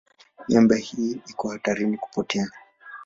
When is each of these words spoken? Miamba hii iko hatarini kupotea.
Miamba 0.47 0.75
hii 0.75 1.11
iko 1.27 1.49
hatarini 1.49 1.97
kupotea. 1.97 2.49